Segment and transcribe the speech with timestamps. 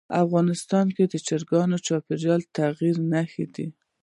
[0.23, 3.67] افغانستان کې چرګان د چاپېریال د تغیر نښه ده.